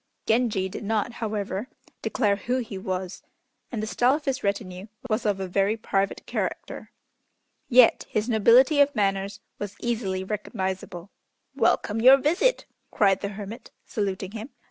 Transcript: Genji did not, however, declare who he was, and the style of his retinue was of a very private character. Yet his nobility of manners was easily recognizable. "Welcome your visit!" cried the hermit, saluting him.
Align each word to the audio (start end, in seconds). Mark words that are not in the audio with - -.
Genji 0.25 0.67
did 0.67 0.83
not, 0.83 1.11
however, 1.21 1.67
declare 2.01 2.35
who 2.35 2.57
he 2.57 2.75
was, 2.75 3.21
and 3.71 3.83
the 3.83 3.85
style 3.85 4.15
of 4.15 4.25
his 4.25 4.43
retinue 4.43 4.87
was 5.11 5.27
of 5.27 5.39
a 5.39 5.47
very 5.47 5.77
private 5.77 6.25
character. 6.25 6.91
Yet 7.69 8.07
his 8.09 8.27
nobility 8.27 8.81
of 8.81 8.95
manners 8.95 9.41
was 9.59 9.75
easily 9.79 10.23
recognizable. 10.23 11.11
"Welcome 11.55 12.01
your 12.01 12.17
visit!" 12.17 12.65
cried 12.89 13.21
the 13.21 13.29
hermit, 13.37 13.69
saluting 13.85 14.31
him. 14.31 14.49